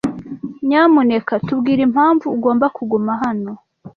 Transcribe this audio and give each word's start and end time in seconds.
Nyamuneka 0.67 1.33
tubwire 1.45 1.81
impamvu 1.87 2.25
ugomba 2.35 2.65
kuguma 2.75 3.11
hano. 3.23 3.51